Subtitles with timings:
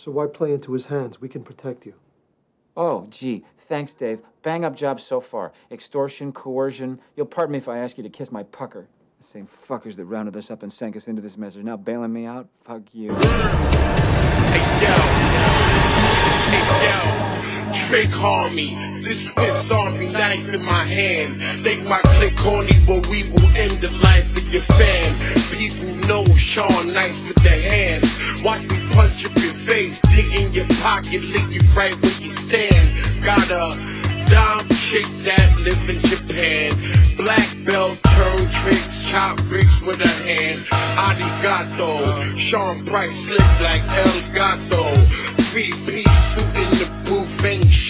[0.00, 1.20] So why play into his hands?
[1.20, 1.92] We can protect you.
[2.74, 3.44] Oh, gee.
[3.58, 4.20] Thanks, Dave.
[4.40, 5.52] Bang up job so far.
[5.70, 6.98] Extortion, coercion.
[7.16, 8.88] You'll pardon me if I ask you to kiss my pucker.
[9.20, 11.76] The same fuckers that rounded us up and sank us into this mess are now
[11.76, 12.48] bailing me out.
[12.64, 13.12] Fuck you.
[13.12, 14.96] Hey yo,
[16.48, 21.42] hey yo, Trick Harmy, this Swiss Army knife in my hand.
[21.64, 25.10] Think my click corny, but we will end the life of your fan.
[25.58, 28.42] People know Sean nice with the hands.
[28.44, 32.30] Watch me punch up your face, dig in your pocket, lick you right where you
[32.30, 32.86] stand.
[33.24, 33.74] Got a
[34.30, 36.70] dime chick that live in Japan.
[37.16, 40.58] Black belt, turn tricks, chop bricks with a hand.
[41.06, 44.94] Arigato, Sean Price slick like El Gato.
[45.50, 45.90] Piece
[46.30, 47.89] suit in the booth, shoot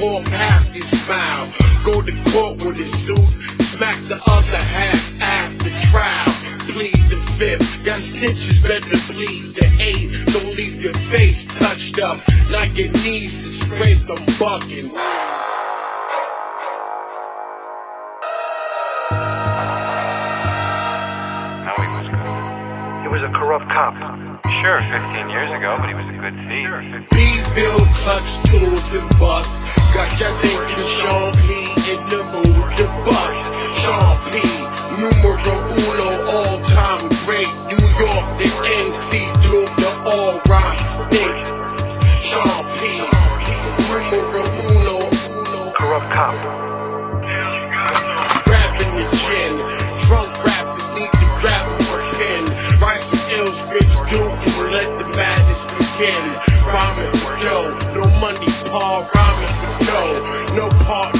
[0.00, 1.52] Smack half your smile.
[1.84, 3.18] Go to court with his suit,
[3.60, 6.24] smack the other half after trial.
[6.72, 10.24] Plead the fifth, your snitches better plead the eighth.
[10.32, 12.16] Don't leave your face touched up,
[12.48, 14.88] not your knees to scrape them bucking.
[21.60, 23.02] No, he was good.
[23.02, 24.49] He was a corrupt cop.
[24.60, 26.68] Sure, 15 years ago, but he was a good thief.
[28.04, 29.64] Clutch tools and bust.
[29.94, 33.52] Got your thinking Sean P in the mood to bust.
[33.80, 34.40] Sean P,
[35.00, 35.56] numero
[35.88, 37.48] uno, all time great.
[37.72, 38.48] New York, the
[38.84, 41.46] NC, do the all rock state.
[42.20, 43.00] Sean P,
[44.12, 45.08] numero uno,
[45.40, 45.72] uno.
[45.78, 46.79] Corrupt cop.
[56.00, 59.04] Rhyming for dough, no money, Paul.
[59.12, 61.19] Rhyming for dough, no partners,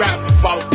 [0.00, 0.18] rap.
[0.40, 0.69] Follow